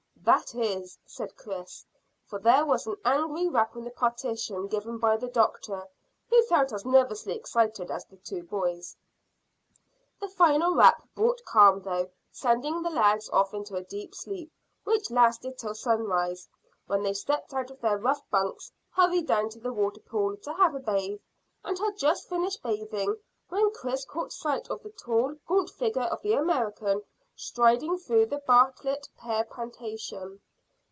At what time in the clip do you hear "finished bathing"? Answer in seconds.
22.29-23.15